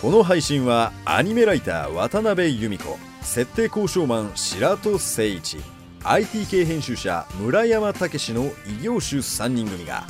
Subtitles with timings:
[0.00, 5.58] この配信はアニメライター渡辺由美子設定交渉マン白戸誠一
[6.04, 10.04] IT 系編集者村山武の異業種3人組が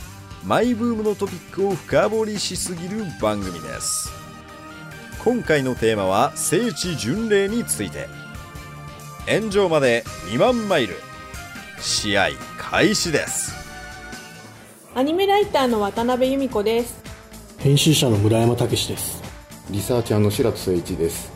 [0.45, 4.11] マイブームのトピックを深掘りしすぎる番組です。
[5.25, 8.07] 今回のテーマは聖地巡礼について。
[9.29, 10.95] 炎上まで2万マイル。
[11.81, 13.53] 試合開始です。
[14.95, 17.03] アニメライターの渡辺由美子です。
[17.59, 19.30] 編集者の村山武です
[19.71, 21.33] リサーチャーの白戸誠一です。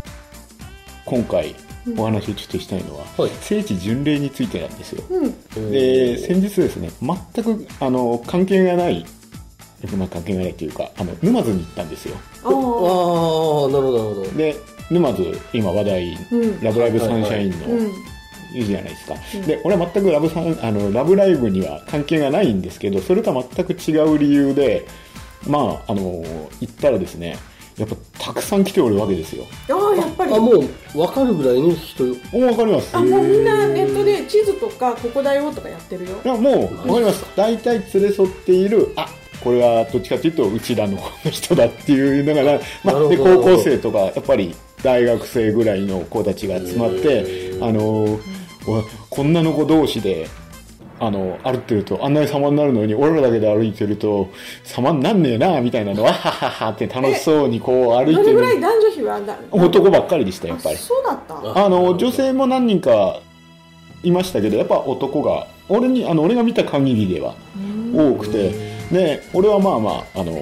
[1.05, 1.55] 今回
[1.97, 3.31] お話をちょっとしたいのは、はい。
[3.41, 5.71] 聖地巡礼についてなんですよ、うん。
[5.71, 9.07] で先日ですね全くあの関係がない
[9.97, 12.17] まあ関係がないというかあの沼津に行ったんですよ。
[12.43, 14.31] あああなるほどなるほど。
[14.33, 14.57] で
[14.91, 16.61] 沼津今話題「うん。
[16.61, 17.93] ラブライブサンシャイン」の、うん。
[18.53, 19.15] いいじゃないですか、
[19.49, 24.87] で俺は全くラブサンあのラブライブには関係がないんですけどそれとは全く違う理由で
[25.45, 26.23] まああの
[26.61, 27.37] 行ったらですね
[27.77, 27.97] やっぱ
[28.27, 29.45] たくさん来ておるわけですよ。
[29.71, 30.35] ああやっぱり。
[30.35, 32.97] あもう分かるぐらいに人お分かります。
[32.97, 36.21] あもうみんなネットで地図とかここだよとかやってるよ。
[36.25, 37.25] いやもう分かります。
[37.37, 39.09] 大体連れ添っているあ
[39.43, 40.99] これはどっちかというとうちらの
[41.31, 48.21] 人だっていうのが、まあ、で高校生とかやっぱり大学生ぐらいの子たちが集まってあのお
[49.11, 50.29] こんなの子同士で
[51.07, 54.29] あの歩ってるとあんなに様になるのに俺らだけで歩いてると
[54.63, 60.77] 様になんねえなみたいなの わはははって楽しそうにこう歩いてどれぐらいる男女比はだ男ばっかりでしたやっぱり。
[60.77, 61.19] あそうだっ
[61.55, 61.65] た？
[61.65, 63.21] あの女性も何人か
[64.03, 67.35] いましたけどやっぱ男が俺にあの俺が見た限りでは
[67.95, 68.53] 多くて
[68.93, 70.39] で俺はまあまああの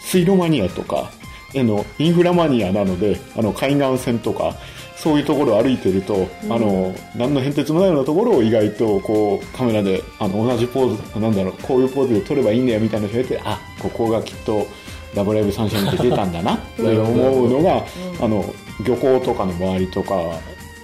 [0.00, 1.10] 水路マニアとか
[1.56, 4.54] あのインフラマニアなのであの海岸線とか
[4.96, 14.66] そういうところを歩いてると、あの何の変哲もないようなところを意外とこうカメラであの同じポーズなんだろうこういうポーズで撮ればいいんだよみたいなのを言われてあここがきっと
[15.14, 17.84] 「ラブライブサンシャイン」って出たんだなって思うのが、
[18.20, 18.44] あの
[18.86, 20.14] 漁港とかの周りとか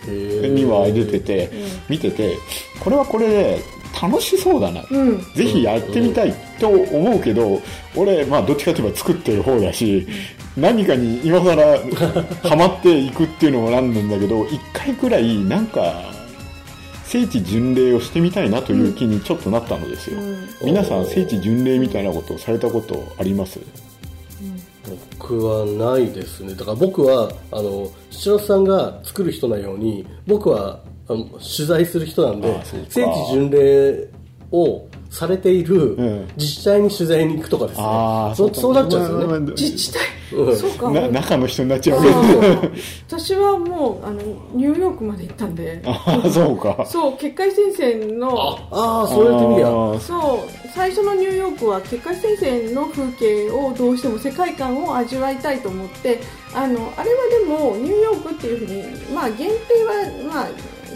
[0.06, 1.50] には出てて、
[1.88, 2.36] 見てて
[2.80, 3.62] これはこれで
[4.00, 5.18] 楽しそうだな、うん。
[5.34, 7.60] ぜひやってみたいと思うけど、
[7.94, 10.06] 俺、まあ、どっちかといえば作ってる方だし、
[10.56, 11.54] 何かに今更
[12.42, 16.12] ハマっていくっていうのもなんなんだけど、一回くらいなんか、
[17.04, 20.18] 聖地巡礼をしてみたいなという気にちょっとなったのですよ。
[20.64, 23.60] 皆さん、聖地巡礼みたいなことをされたことあります？
[25.18, 26.54] 僕はないですね。
[26.54, 34.08] だから僕はあの白洲さんが作る人なように僕はあの取材する人なんで聖地巡礼
[34.50, 36.28] をされているうん。
[36.36, 38.36] 自治体に取材に行くとかですね、ああ、か。
[38.36, 40.21] そうそうなっちゃうんですよね、まあまあ自治体うん
[40.56, 40.90] そうか。
[40.90, 44.20] な中の人になっちゃうわけです私はもうあの
[44.54, 45.82] ニューヨークまで行ったんで。
[45.84, 46.84] ああ、そうか。
[46.86, 49.46] そう結界戦線のああそうやって
[49.94, 56.20] みそう最初のニューヨークは結界戦線の風景をどうしても世界観を味わいたいと思って
[56.54, 60.48] あのあれはでもニューヨークっていうふうに、まあ、限定は、まあ、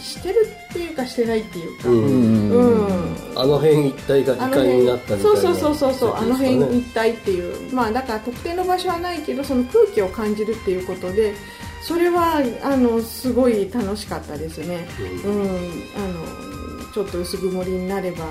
[0.06, 5.22] してるっていうかしてないっていうか、うんうんあの辺一帯があの異界になったみたいな。
[5.22, 6.16] そうそうそうそうそう。
[6.16, 7.74] あの辺一帯っていう。
[7.74, 11.34] まあだから特定の場所はないけどその空気を感じるっていうことで
[11.82, 14.86] それはあのすごい楽しかったですね。
[15.24, 16.55] うん、あの
[16.96, 18.24] ちょっと薄曇りになれば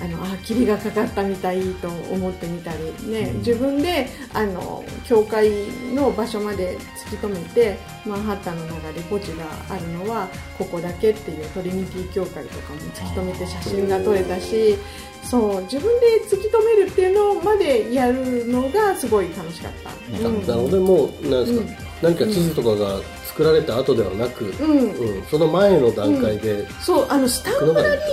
[0.00, 5.50] あのあ霧がかかったみたいと思ってみたりね、自分であの教会
[5.92, 6.78] の場所まで
[7.08, 14.76] 突き止めてマンハッタンの中で墓地があるのはここだけっていうトリニティ教会とかも突き止めて写真が撮れたし
[15.24, 19.90] そう自分で突き止めるっていうのまでやるのがすごい楽しかった。
[20.16, 24.90] うんなのでもうなんですか、うん何か地図とかが作られた後ではなく、うん。
[24.90, 28.04] うんその前の段階で、そうあのスタンプラリー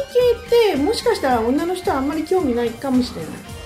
[0.50, 3.60] 系ってもしかしたら女の人はあんまり興味ないかもしれない。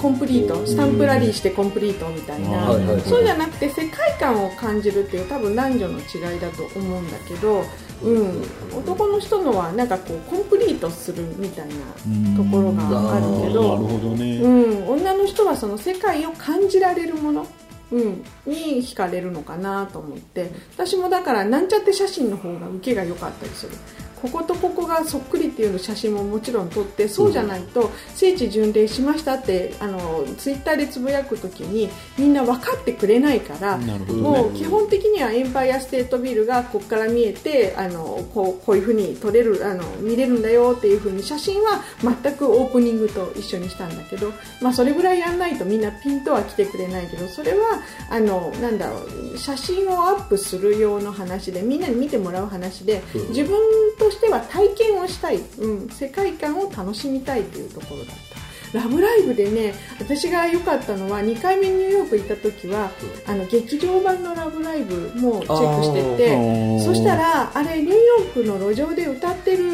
[0.00, 0.66] コンプリート。
[0.66, 7.64] スタンプラリーしてコンプリートみたいな、そうじゃなくて世界観を感じるっていう多分男女の違いだと思うんだけど、
[8.02, 8.42] うん、
[8.76, 14.38] 男の人のはなんかこうコンプリートするみたいなところがあるけなるどほどね。
[14.38, 17.46] うん、女の人はその世界を感じられるもの、
[17.90, 20.50] うん、に惹かれるのかなと思って。
[20.74, 23.72] 私もだからなんちゃって写真の方が受けが良かったりする。
[24.20, 31.88] こことここがそっくりっていうの写真ももちろん撮ってそうじゃないと聖地巡礼しましたってあのツイッターでつぶやくときに
[32.18, 33.98] みんな分かってくれないからね。
[34.12, 47.80] もう基本的にはエンパイアステートビルがここから見えてあのこうこういうふうに撮れるあの見れるんだよっていうふうに写真は全くオープニングと一緒にしたんだけど、まあ、それぐらいやんないとみんなピンとは来てくれないけどそれは
[48.10, 49.00] あのなんだろ
[49.34, 53.58] う写真をアップする用の話でみんなに見てもらう話で自分
[53.98, 58.38] としては体験をしたい、うん、世界観を楽しみたいというところだった。
[58.72, 62.90] ラブライブでね私が良かったのは2回目ニューヨーク行った時は、
[63.26, 69.66] あの劇場版のラブライブもチェックしててそしたらあれニューヨークの路上で歌ってる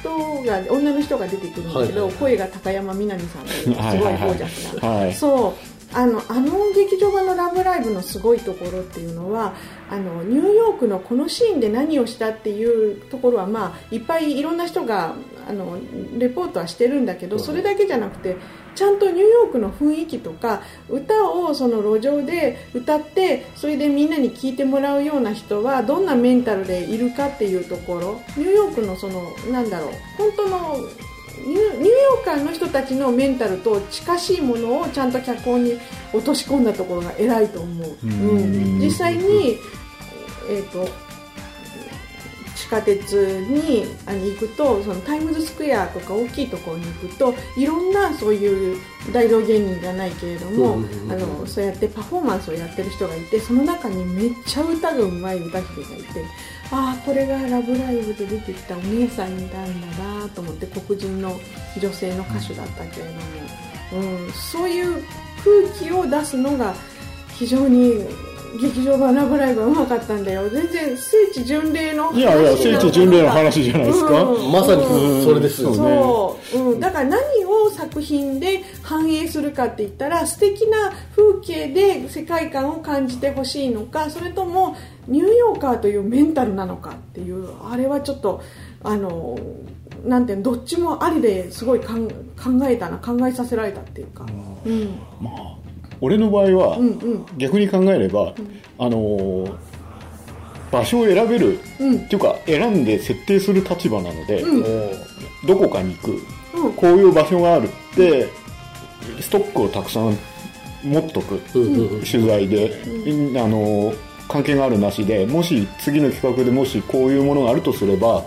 [0.00, 4.88] 人が女の人が出てくるんだけど、はいはい声が高山みなみさんという すごいゴージャスな。
[4.88, 5.14] はい。
[5.14, 9.54] そうあのあの劇場版の「ラブライブ!」のすごいところっていうのは
[9.90, 15.14] あのニューヨークのこのシーンで何をしたっていうところは、まあ、いっぱいいろんな人が
[15.48, 15.78] あの
[16.18, 18.36] レポートはしてるんだけどそれだけじゃなくて
[18.74, 30.76] ちゃんとニューヨークの雰囲気とか歌をその路上で歌ってそれでみんなに聴いてもらうような人はどんなメンタルでいるかっていうところニューヨークのそのなんだろう本当の
[31.46, 35.78] ニューヨーカーの人たちのメンタルと近しいものをちゃんと脚本に
[36.12, 39.58] 落とし込んだところが偉いと思う、うん、実際に、
[40.48, 40.88] えー、と
[42.64, 43.12] 地下鉄
[43.46, 48.80] にあの行くとそのタイムズスクエアとか大きいところに行くといろんなそういう
[49.12, 50.78] 大道芸人じゃないけれども、
[51.10, 56.24] あのそうやってパフォーマンスをやってる人がいてその中にめっちゃ歌がうまい歌姫がいて
[56.72, 59.86] ああこれが「ラブライブ!」で出てきたお姉さんいたんだ
[60.22, 61.38] なと思って黒人の
[61.78, 63.06] 女性の歌手だったけれ
[63.92, 65.02] ども、うん、そういう
[65.44, 66.74] 空気を出すのが
[67.34, 68.06] 非常に
[68.60, 70.48] 劇場版「ラブライブ!」はうまかったんだよ。
[70.48, 74.52] 全然聖地巡礼の話いやいや聖地巡礼の話じゃないですか、うん。
[74.52, 75.96] まさにそれですよそうね。
[75.96, 84.76] そう、うん、だから何を作品で反映するかって言ったら素敵な風景で世界観を感じてほしいのかそれとも
[85.08, 88.40] ニューヨーカーというメンタルなのかっていうあれはちょっと
[88.82, 89.38] あの
[90.04, 91.94] なんていうのどっちもありですごい考
[92.68, 94.26] えたな考えさせられたっていうか、
[94.66, 95.63] うん、まあ
[96.04, 97.26] 俺の場合は、うんうん。
[97.38, 98.34] 逆に考えれば、
[98.78, 99.54] あのー
[100.72, 101.96] 場所を選べる、うん。
[101.98, 105.46] っていうか選んで設定する立場なので、うん。
[105.46, 106.22] どこかに行く
[106.54, 106.72] うん。
[106.72, 108.26] こういう場所があるって
[109.20, 110.18] ストックをたくさん
[110.82, 112.04] 持っとく、うんうんうん。
[112.04, 112.72] 取材で、
[113.36, 113.92] あの
[114.28, 118.24] 関係があるなしでもし次の企画でもしこういうものがあるとすれば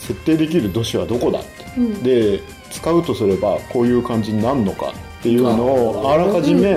[0.00, 2.02] 設定できる都市はどこだって、うん。
[2.02, 2.40] で
[2.72, 4.92] 使うとすればこういう感じになるのか
[5.24, 6.74] っていうのをあらかじめ、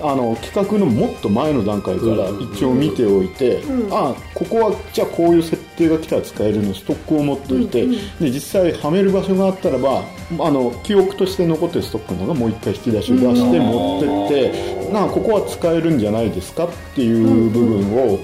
[0.00, 7.98] あの企画のもっと前の段階から一応見ておいて、うんあここはじゃあこういう設定が来たら使えるのストックを持っておいて、で
[8.30, 10.04] 実際はめる場所があったらば
[10.40, 14.52] あの記憶として残ってるストックのがもう一回引き出しを出して持ってっ
[14.88, 18.20] て、なあここは使えるんじゃないですかっていう部分を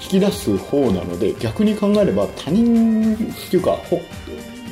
[0.00, 3.18] 引き出す方なので逆に考えれば他人っ
[3.50, 4.00] ていうかほ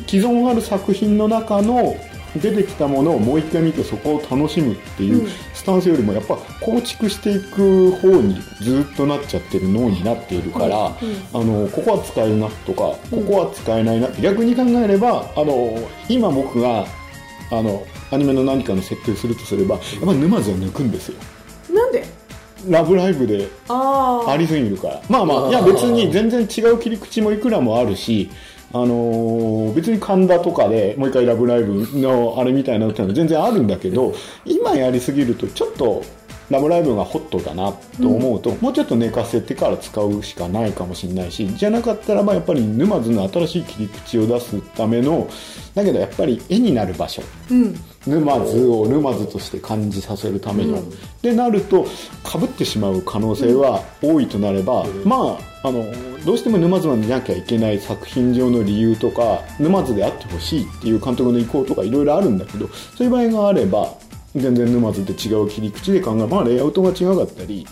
[0.06, 1.96] 既存ある作品の中の
[2.40, 5.30] 出てきたものをもう一回見てそこを楽しむっていううん。
[5.54, 10.90] スタンスよりもやっぱ構築していく方にずっとなっちゃってる脳になっているから、あ
[11.32, 15.76] のここは使えるなとかここは使えないなって逆に考えればあの
[16.08, 16.86] 今僕が
[17.50, 21.18] あのアニメの何かの設定をするとすればやっぱり沼津は抜くんですよ。
[21.74, 22.06] なんで？
[22.68, 25.02] ラブライブでありすぎるから。
[25.08, 28.30] まあまあいや別に全然違う切り口もいくらもあるし
[28.72, 34.12] あのー別に神田とかでもう一回「ラブライブ!」のあれみたいなのってのは全然あるんだけど
[34.44, 36.02] 今やりすぎるとちょっと
[36.50, 45.28] 「ラブライブ!」がホットだなと思うと、もうちょっと寝かせてから使うしかないかもしれないしじゃなかったらまあやっぱり沼津の新しい切り口を出すための
[45.74, 47.22] だけどやっぱり絵になる場所。
[47.50, 47.74] うん。
[48.06, 50.80] 沼津を沼津として感じさせるための。
[51.22, 51.84] でなると
[52.22, 55.84] かぶってしまう可能性は多いとなれば、まああの
[56.24, 63.92] どうしても沼津までなきゃいけない作品上の理由とか沼津であってほしいっていう監督の意向とかいろいろあるんだけどそういう場合があれば
[64.36, 67.66] 全然沼津で違う切り口で考えまあレイアウトが違かったり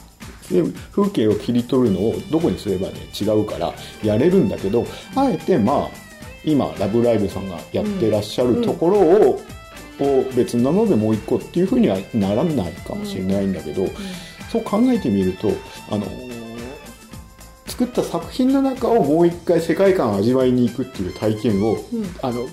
[0.50, 5.88] で風景を切り取るのをどこにすればね違うからやれるんだけどあえてまあ
[6.44, 9.40] 今「ラブライブ!」さんがやってらっしゃるところを、
[10.00, 13.88] を別なのでもう一個っていうふうにはならないかもしれないんだけど、
[14.52, 15.50] そう考えてみると
[15.90, 16.06] あの
[17.66, 21.78] 作った作品の中をもう一回世界観を味わいに行くっていう体験を、
[22.20, 22.46] あの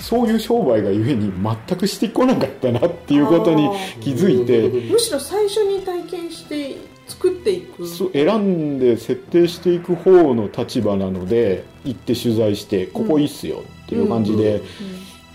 [0.00, 3.68] そういう商売がゆえに全くしてこなかったなっていうことに
[4.00, 4.90] 気づいて。
[4.90, 6.76] むしろ最初に体験して
[7.06, 7.86] 作っていく。
[7.86, 14.62] そう選んで設定していく方の立場なので行って取材してここいいっすよっていう感じで、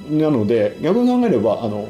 [0.10, 1.88] なので逆に考えればあの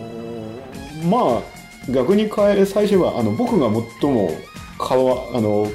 [1.10, 3.70] まあ逆に変え最初はあの僕が
[4.02, 4.32] 最も
[4.78, 5.68] 川あの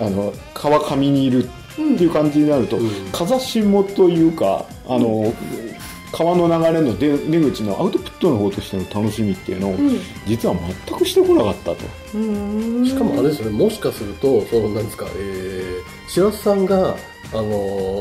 [0.00, 2.78] あの川上にいるっていう感じになると、
[3.12, 5.32] 風下というかあの、
[6.12, 9.76] 川の流れの出出口のアウトプットの方としての楽しみっていうのを、
[10.26, 10.54] 実は
[10.86, 11.76] 全くしてこなかったと。
[12.14, 12.84] うん。
[12.86, 16.96] しかもあれですよね、もしかすると、そのなんですか、えー、白洲さんが
[17.32, 17.42] あの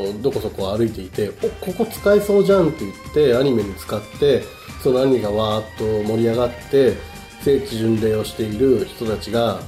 [0.06, 4.44] ーどこそこ歩いていておここ使えそうじゃんって言ってアニメに使って
[4.82, 6.94] そのアニメがわーっと盛り上がって
[7.42, 9.60] 聖地巡礼をしている人たちが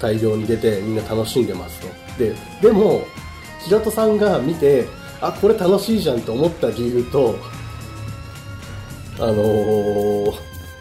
[0.00, 1.88] 大量に出てみんな楽しんでますと。
[2.18, 3.06] ででも
[3.64, 4.86] 平戸さんが見て
[5.20, 7.36] あこれ楽しいじゃんと思った理由と
[9.18, 10.34] あのー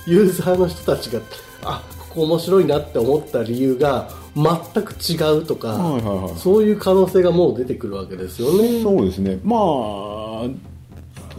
[0.06, 1.22] ユーザーの人たちが
[1.64, 6.38] あここ面白いなって思った理由が全く違うとか、はいはいはい。
[6.38, 8.82] そういう可能性がもう出てくるわけですよね。
[8.82, 9.40] そうですね。
[9.44, 9.60] まあ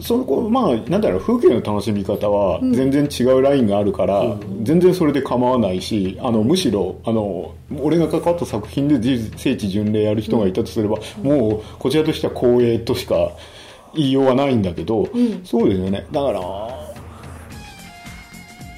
[0.01, 13.31] その子まあなんだろう風景の楽しみ方は全然違うラインがあるから、全然それで構わないしあのむしろあの俺が関わった作品でじ聖地巡礼やる人がいたとすれば、もうこちらとしては光栄としか
[13.95, 15.09] 言いようがないんだけど、
[15.45, 16.07] そうですよね。
[16.11, 16.41] だから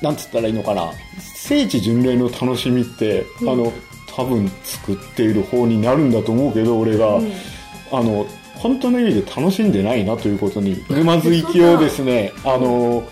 [0.02, 0.90] なんつったらいいのかな。
[1.18, 3.72] 聖地巡礼の楽しみって、あの
[4.14, 7.20] 多分作っている方になるんだと思うけど俺が、
[7.92, 13.04] あの本当の意味で楽しんでないなということにぬまずきをですねあの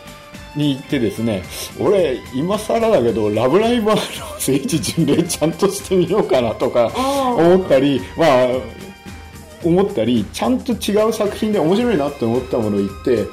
[0.56, 1.42] に行ってですね
[1.78, 8.48] 俺今更だけど「ラブライバー!」の聖地巡礼ちゃんとしてみようかなとかあ思ったりまあ
[9.62, 13.26] 思ったりちゃんと違う作品で面白いなって思ったものを言って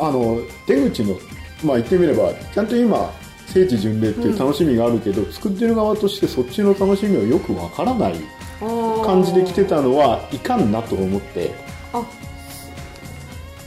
[0.00, 1.18] あの出口の
[1.64, 3.12] まあ言ってみればちゃんと今
[3.46, 8.14] 聖地巡礼っていう楽しみがあるけど、作ってる側としてそっちの楽しみをよくわからない
[8.60, 11.54] あ感じで来てたのはいかんなと思って。
[11.92, 12.04] あ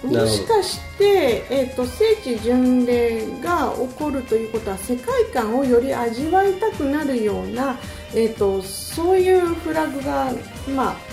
[0.04, 7.78] もしかして、えー、と聖地巡礼が起こるということは世界観をより味わいたくなるような、
[8.16, 10.32] えー、とそういうフラグが、
[10.76, 11.11] まあ、た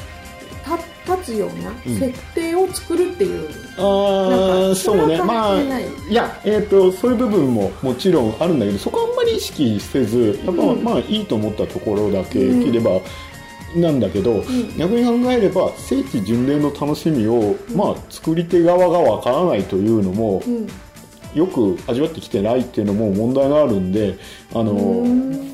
[1.17, 1.99] 立つようなうん。
[1.99, 3.49] 設定を作るっていう、
[3.79, 5.63] あなんかあそうねまあい。
[6.11, 10.85] いやえっ、とそういう部分ももちろんあるんだけどそこはあんまり意識せずやっぱ、うん。
[10.85, 13.01] まあいいと思ったところだけ切れば、
[13.75, 14.43] なんだけど、
[14.79, 20.69] 逆に考えれば聖地巡礼の楽しみを、まあ作り手側がわからないというのも、うん
[21.39, 24.19] よく味わってきてないっていうのも問題があるんで
[24.53, 25.05] あの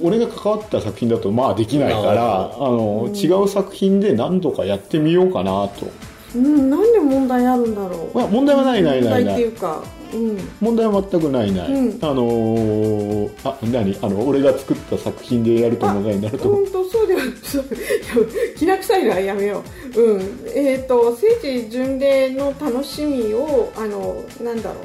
[0.02, 5.90] 俺が関わった作品だとまあできないからああの違う作品で何とかやってみようかなと、
[6.34, 8.16] うん、なんで問題あるんだろう。
[8.16, 12.04] まあ、問題はないないない問題ってないいうか、うん、問題は全くないない、うん。
[12.04, 13.98] あのーあ何？
[14.02, 16.48] あの俺が作った作品でやると問題になると。
[16.48, 16.90] 思う本当？
[16.90, 17.64] そうではそう
[18.56, 19.62] きな臭いのはやめよ
[19.94, 20.20] う、うん。
[20.54, 24.84] えー、と聖地巡礼の楽しみをあのなんだろう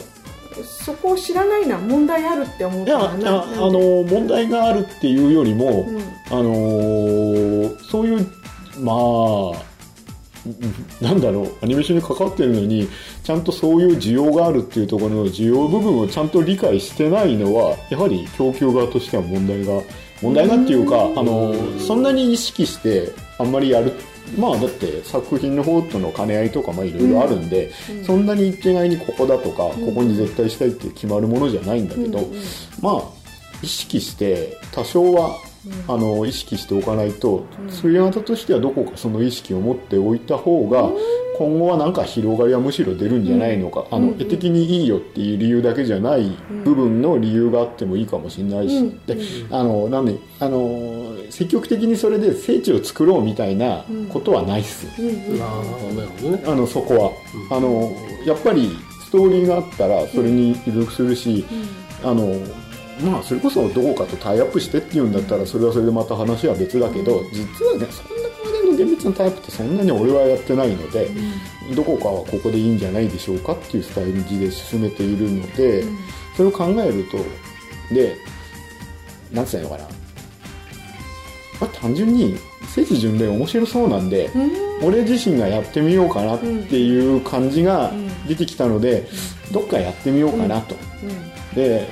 [0.63, 5.99] そこを知らないのは問題あるって思っいやあの問題があるっていうよりも、うん。
[6.31, 8.27] あのーそういう
[8.79, 9.69] まあ
[10.45, 12.87] うんなんだろうアニメーションに関わってるのに
[13.23, 19.81] ちゃんとそういう需要があるっていうところの需要部分をちゃんと理解してないのはやはり供給側としては問題が
[20.21, 23.93] 問題がっていうかあのそんなに意識してあんまりやる
[24.37, 27.71] まあだって作品の方との兼ね合いとかまあいろいろあるんで、
[28.05, 32.27] そんなに一概にここだとか、ここに絶対したいって決まるものじゃないんだけど、
[32.81, 33.03] まあ
[33.61, 35.35] 意識して多少は、
[35.87, 40.89] あの意識しておかないと、そういう方としてはどこかその意識を持っておいた方が、
[41.37, 46.29] 今後はなんか広がりはむしろ出るんじゃないのか、あの絵的にいいよっていう理由だけじゃない
[46.65, 49.05] 部分の理由があってもいいかもしれないし、うん。
[49.05, 49.17] で
[49.49, 55.35] あのなんであの積極的にそれで聖地を作ろうみたいなことはないっす、うん。
[55.35, 55.41] うん。
[55.41, 56.43] ああなるほどね。
[56.45, 57.15] あのそこ
[57.49, 57.89] は、あの
[58.25, 58.69] やっぱり
[59.05, 61.45] ストーリーがあったらそれに依属するし、
[62.03, 62.33] あの
[63.01, 71.09] まあそれこそどこかとタイアップしてっていうんだったらそれはそれでまた話は別だけど実はねそんなまでの厳密なタイアップってそんなに俺はやってないので、
[71.75, 75.83] どこかはここでいいんじゃないでしょうかっていうスタイルで進めているので、
[76.35, 77.17] それを考えると
[77.93, 78.17] で
[79.31, 79.89] なんつったらいいのかな、
[81.61, 82.37] まあ、単純に
[82.67, 84.29] 聖地巡礼面白そうなんで、
[84.83, 86.45] 俺自身がやってみようかなって
[86.79, 87.91] いう感じが
[88.27, 89.07] 出てきたので、
[89.51, 90.75] どっかやってみようかなと。
[91.55, 91.87] で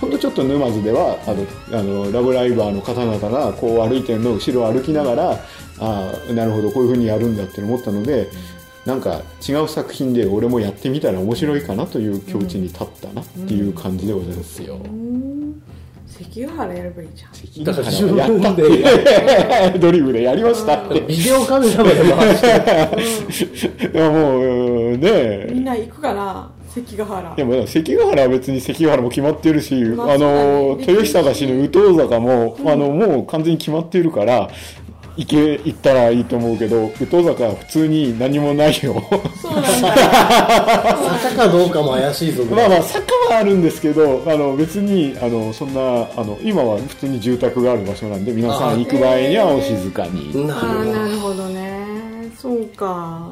[0.00, 5.30] ほんとちょっと沼津ではあのあのラブライバーの方々がこう歩いてるのを後ろを歩きながら、
[5.78, 8.28] ああなるほどこういうふうにやるんだって思ったので、
[8.86, 14.78] なんか違う作品で俺もやってみたら面白いかなという境地に立ったなっていう感じでございますよ。
[16.10, 17.64] 関ヶ原やればいいじゃん。
[17.64, 21.00] だから関ヶ原自分でやった ドリブでやりましたって。
[21.00, 23.92] ビデオカメラまで回して。
[23.92, 27.34] いやもううんねみんな行くかな関ヶ原。
[27.34, 34.48] でも関ヶ原は別に関ヶ原も決まってるし、まああの豊久市の宇東坂も、あのもう完全に決まってるから
[35.20, 39.04] 行け行ったらいいと思うけど宇東坂は普通に何もないよ。
[39.42, 39.68] そうなんだ。
[41.20, 50.46] 坂かどうかも怪しいぞまあまあ坂はあるんですけどあの別にあのそんなあの今は普通に住宅がある場所なんで皆さん行く場合にはお静かに。
[50.46, 52.32] なああるほなるほどね。
[52.40, 53.28] そうか